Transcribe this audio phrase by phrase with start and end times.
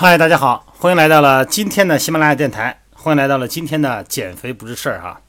[0.00, 5.20] 嗨，大家好，欢迎来到了今天的喜马拉雅电台，欢迎来到了今天的减肥不是事儿哈。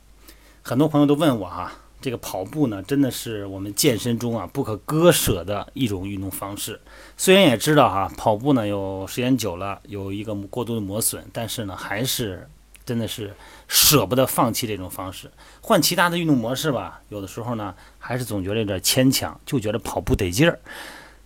[0.62, 6.80] 很多朋友都问我哈，这个跑步呢，真的是我们健身中啊不可割舍的一种运动方式。
[7.18, 12.48] 虽然也知道哈，跑步呢有时间久了有一个过度的磨损，但是呢，还是
[12.86, 13.34] 真的是
[13.68, 15.32] 舍不得放弃这种方式。
[15.62, 20.60] 换其他的运动模式吧，有的时候呢，还是总觉得有点牵强，就觉得跑步得劲儿。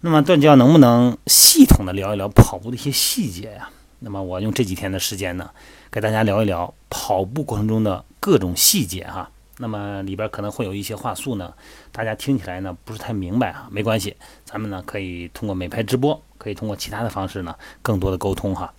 [0.05, 3.69] 那么段教能不能系统的聊一聊跑步的一些细节呀？
[3.99, 5.49] 那么我用这几天的时间呢，
[5.89, 9.31] 给大家聊一聊跑步过程中的各种细节哈。
[9.59, 11.53] 那么里边可能会有一些话术呢，
[11.93, 18.73] 大家听起来呢不是太明白哈，没关系，咱们呢可以通过美拍直播，可以通过其他的方式呢，更多的沟通哈。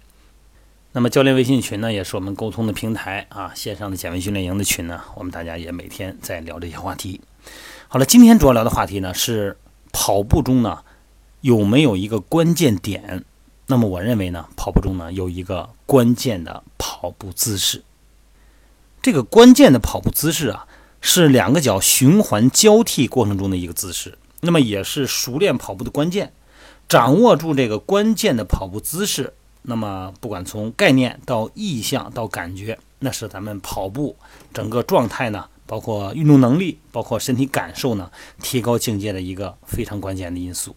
[0.93, 7.23] 那么教练微信群呢，也是我们沟通的平台啊，线上的减肥训练营的群呢，我们大家也每天在聊这些话题。
[7.89, 9.57] 好了，今天主要聊的话题呢是
[9.91, 10.81] 跑步中呢。
[11.45, 13.23] 有没有一个关键点？
[13.67, 17.83] 那么我认为呢，跑步中呢有一个关键的跑步姿势。
[19.03, 20.67] 这个关键的跑步姿势啊，
[21.03, 24.17] 是两个脚循环交替过程中的一个姿势。
[24.41, 26.33] 那么也是熟练跑步的关键。
[26.89, 34.17] 掌握住这个关键的跑步姿势，那么不管从概念到意向到感觉，那是咱们跑步
[34.55, 38.11] 整个状态呢，包括运动能力，包括身体感受呢，
[38.43, 40.75] 提高境界的一个非常关键的因素。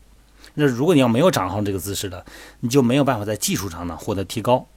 [0.56, 2.26] 那如果你要没有掌握这个姿势的，
[2.62, 4.68] 你就没有办法在技术上呢获得提高。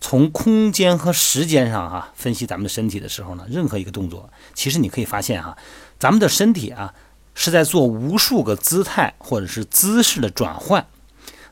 [0.00, 5.56] 从空间和时间上哈分析咱们的身体的时候呢，任何一个动作，其实你可以发现哈，
[5.98, 6.94] 咱们的身体啊
[7.34, 10.86] 是在做无数个姿态或者是姿势的转换。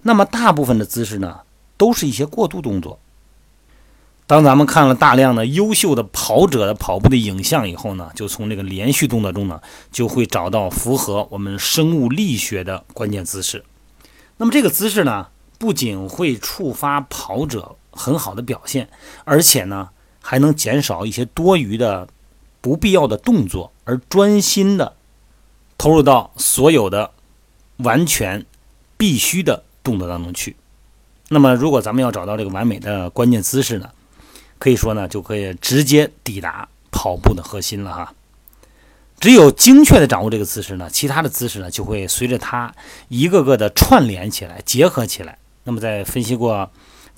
[0.03, 1.41] 那么大部分的姿势呢，
[1.77, 2.99] 都是一些过渡动作。
[4.29, 9.59] 当咱们看了大量的优秀的跑者的跑步的影像以后呢，就从这个连续动作中呢，
[9.91, 13.65] 就会找到符合我们生物力学的关键姿势。
[14.37, 15.29] 那么这个姿势呢，
[15.59, 18.91] 不仅会触发跑者很好的表现，
[19.25, 19.89] 而且呢，
[20.21, 22.07] 还能减少一些多余的、
[22.61, 24.95] 不必要的动作，而专心的
[25.79, 27.13] 投入到所有的
[27.79, 28.45] 完全
[28.99, 30.55] 必须的动作当中去。
[31.31, 33.89] 那么，如果咱们要找到这个完美的关键姿势呢？
[34.59, 38.15] 可以说呢，就可以直接抵达跑步的核心了哈。
[39.21, 42.73] 只有精确的掌握这个姿势呢，其他的姿势呢就会随着它
[43.09, 45.39] 一个个的串联起来、结合起来。
[45.65, 46.71] 那么在分析过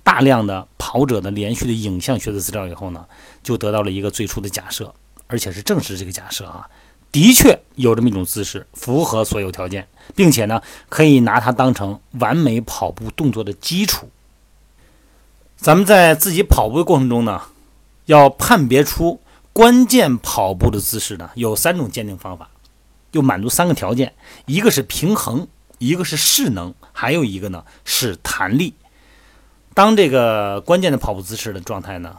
[0.03, 3.05] 大量的跑者的连续的影像学的资料以后呢，
[3.43, 4.95] 就得到了一个最初的假设，
[5.27, 6.67] 而且是证实这个假设啊，
[7.12, 9.87] 的确有这么一种姿势符合所有条件，
[10.17, 14.09] 并且呢可以拿它当成完美跑步动作的基础。
[15.60, 17.43] 咱们在自己跑步的过程中呢，
[18.06, 19.21] 要判别出
[19.53, 22.48] 关键跑步的姿势呢，有三种鉴定方法，
[23.12, 24.15] 就满足三个条件：
[24.47, 28.72] 一个是平衡，一个是势能，还有一个呢是弹力。
[29.75, 32.16] 当这个关键的跑步姿势的状态呢，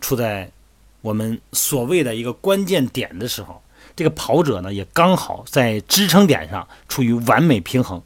[0.00, 0.52] 处在
[1.00, 3.60] 我们所谓的一个关键点的时候，
[3.96, 8.00] 这个跑者呢也刚好在支撑点上处于完美平衡。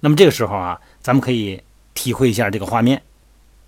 [0.00, 3.02] 那么这个时候啊，咱们可以体会一下这个画面。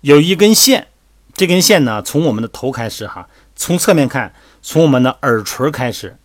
[0.05, 0.89] 有一根线，
[1.33, 6.15] 这根线呢，从我们的头开始哈，从侧面看，从我们的耳垂开始，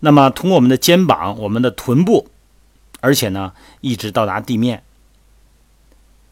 [0.00, 2.28] 那么通过我们的肩膀、我们的臀部，
[3.00, 4.82] 而且呢，一直到达地面。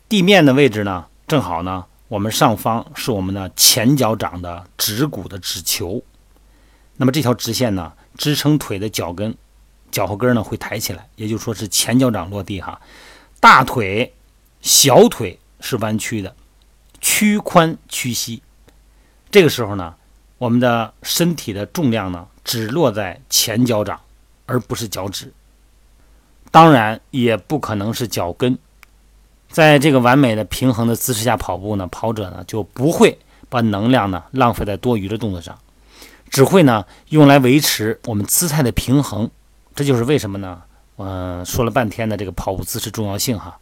[0.07, 6.05] 地面的位置呢，正好呢，我们上方是我们的前脚掌的趾骨的趾球。
[6.99, 9.35] 那么这条直线呢，支撑腿的脚跟，
[9.91, 12.79] 脚后跟呢会抬起来，也就说是前脚掌落地哈。
[13.41, 14.13] 大腿、
[14.61, 16.37] 小腿是弯曲的。
[17.03, 18.41] 屈髋屈膝，
[19.31, 19.95] 这个时候呢，
[20.39, 24.01] 我们的身体的重量呢只落在前脚掌，
[24.47, 25.33] 而不是脚趾，
[26.51, 28.57] 当然也不可能是脚跟。
[29.51, 33.19] 在这个完美的平衡的姿势下跑步呢，跑者呢就不会
[33.51, 35.59] 把能量呢浪费在多余的动作上，
[36.31, 39.31] 只会呢用来维持我们姿态的平衡。
[39.75, 40.63] 这就是为什么呢？
[40.97, 43.59] 嗯，说了半天的这个跑步姿势重要性哈。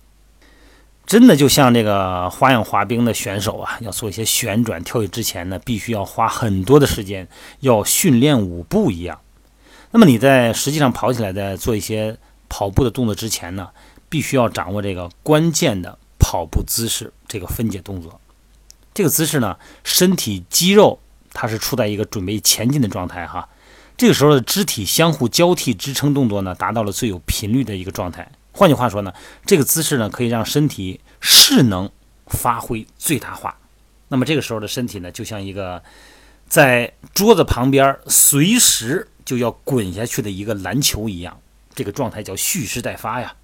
[1.11, 7.27] 真的就像这个花样滑冰的选手啊，要做一些旋转跳跃之前呢，必须要花很多的时间，
[7.59, 9.21] 要训练舞步一样。
[9.91, 12.17] 那么你在实际上跑起来，在做一些
[12.49, 13.71] 跑步的动作之前呢，
[14.09, 18.21] 必须要掌握这个关键的跑步姿势，这个分解动作。
[18.95, 21.01] 这个姿势呢，身体肌肉
[21.33, 23.49] 它是处在一个准备前进的状态哈。
[23.97, 28.31] 这个时候的肢体相互交替支撑动作呢，达到了最有频率的一个状态。
[28.61, 29.15] 换句话说呢，
[29.47, 31.91] 这个姿势呢可以让身体势能
[32.27, 33.57] 发挥最大化。
[34.09, 35.83] 那么这个时候的身体呢，就像一个
[36.47, 41.41] 在桌子旁边随时就要滚下去的一个篮球一样，
[41.75, 43.35] 这个状态叫蓄势待发呀。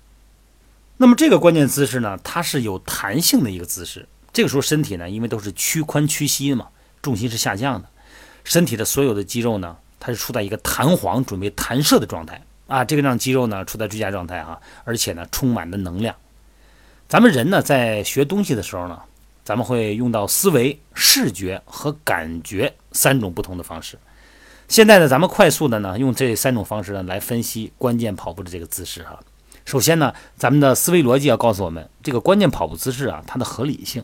[0.98, 4.06] 那么这个关键姿势呢，它是有弹性的一个姿势。
[4.34, 6.68] 这个时候身体呢，因为都是屈髋屈膝嘛，
[7.00, 7.88] 重心是下降的，
[8.44, 16.14] 身体的所有的肌肉呢，它是处在一个弹簧准备弹射的状态啊，这个让肌肉呢处在最佳状态啊，而且呢充满的能量。
[17.08, 19.00] 咱们人呢在学东西的时候呢，
[19.44, 23.98] 咱们会用到思维、视觉和感觉三种不同的方式。
[24.68, 29.20] 现在呢，咱们快速的呢用这三种方式呢来分析关键跑步的这个姿势哈。
[29.64, 34.02] 首先呢，咱们的思维逻辑要告诉我们，这个关键跑步姿势啊，它的合理性。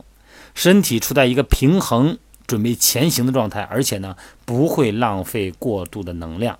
[0.54, 6.58] 身体处在一个平衡、准备前行的状态，而且呢不会浪费过度的能量，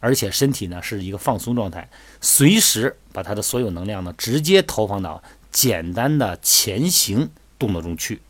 [0.00, 1.88] 而且身体呢是一个放松状态，
[2.20, 8.20] 随时把它的所有能量呢直接投放到简单的前行动作中去。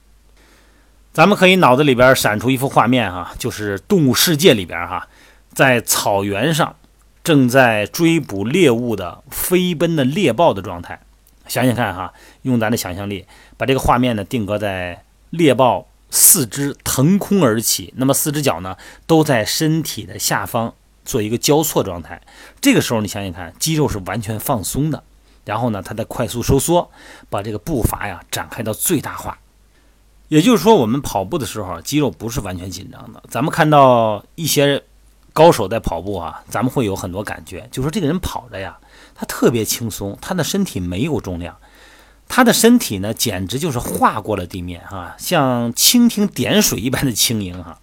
[1.12, 5.08] 咱们可以脑子里边闪出一幅画面哈，就是动物世界里边哈，
[5.52, 6.76] 在草原上
[7.24, 11.00] 正在追捕猎物的飞奔的猎豹的状态。
[11.48, 13.24] 想想看哈，用咱的想象力，
[13.56, 18.76] 把这个画面呢定格在猎豹四肢腾空而起，那么四只脚呢
[19.06, 20.74] 都在身体的下方
[21.06, 22.20] 做一个交错状态。
[22.60, 25.02] 这个时候你想想看，肌肉是完全放松的，
[25.46, 26.90] 然后呢它在快速收缩，
[27.30, 29.38] 把这个步伐呀展开到最大化。
[30.28, 33.22] 也就是说，我们跑步的时候，肌肉不是完全紧张的。
[33.30, 34.82] 咱们看到一些
[35.32, 38.76] 高手在跑步啊，咱们会有很多感觉，就说这个人跑着呀。
[39.14, 41.56] 他特别轻松，他的身体没有重量，
[42.28, 47.78] 他的身体呢，简直就是划过了地面啊，像蜻蜓点水一般的轻盈哈。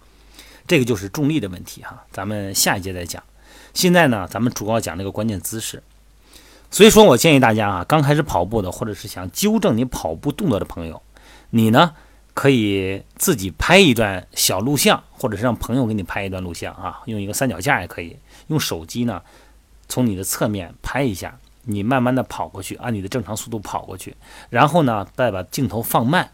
[0.66, 3.22] 这个就是重力的问题哈，咱们下一节再讲。
[3.72, 5.82] 现在呢，咱们主要讲这个关键姿势。
[6.70, 11.00] 所以说我建议大家啊，刚开始跑步的，或者是想纠正你跑步动作的朋友，
[11.50, 11.94] 你呢
[12.34, 18.16] 可以自己拍一段小录像，或者是让朋友给你拍一段录像啊，用一个三脚架也可以，
[18.48, 19.22] 用手机呢。
[19.86, 24.16] 从你的侧面拍一下，你慢慢的跑过去，按你的正常速度跑过去，
[24.48, 26.32] 然后呢，再把镜头放慢，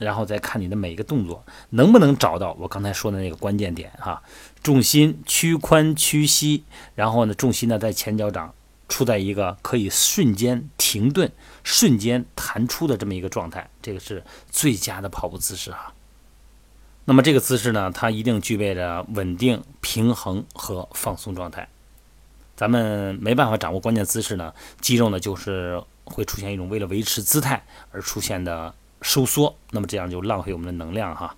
[0.00, 4.22] 然后再看你的每一个动作能不能找到我刚才说的那个关键点哈，
[4.62, 6.64] 重心屈髋屈膝，
[6.94, 8.54] 然后呢，重心呢在前脚掌
[8.88, 11.30] 处在一个可以瞬间停顿、
[11.62, 15.92] 瞬间弹出的这么一个状态，这个是最佳的跑步姿势哈。
[17.04, 21.68] 那么这个姿势呢，它一定具备着稳定、平衡和放松状态。
[22.56, 31.36] 咱们没办法掌握关键姿势呢，肌肉呢就是会出现一种为了维持姿态而出现的收缩，那么这样就浪费我们的能量哈。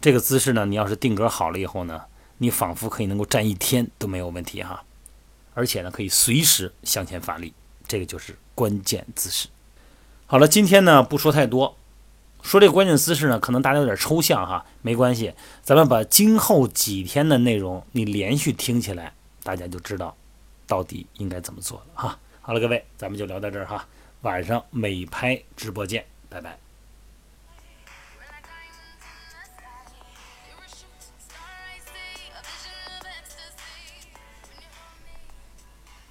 [0.00, 2.02] 这个姿势呢，你要是定格好了以后呢，
[2.38, 4.82] 你仿佛可以能够站一天都没有问题哈，
[5.54, 7.52] 而且呢可以随时向前发力，
[7.86, 9.48] 这个就是关键姿势。
[10.26, 11.76] 好了，今天呢不说太多，
[12.42, 19.12] 说这个关键姿势呢，可能大家有点抽象哈，没关系，咱们把今后几天的内容你连续听起来。
[19.44, 20.16] 大家就知道
[20.68, 22.18] 到底应该怎么做了哈。
[22.40, 23.84] 好了，各位，咱们就聊到这儿哈。
[24.22, 26.56] 晚上美拍直播见，拜拜。